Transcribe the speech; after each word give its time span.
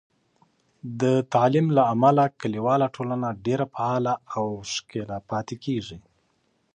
د 1.01 1.03
تعلیم 1.33 1.67
له 1.77 1.83
امله، 1.93 2.23
کلیواله 2.41 2.87
ټولنه 2.95 3.27
ډیر 3.45 3.59
فعاله 3.73 4.13
او 4.35 4.45
ښکیل 4.71 5.09
پاتې 5.29 5.55
کېږي. 5.63 5.97